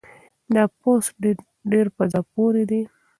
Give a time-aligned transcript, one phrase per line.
[0.53, 1.15] دا پوسټ
[1.71, 2.81] ډېر په زړه پورې دی.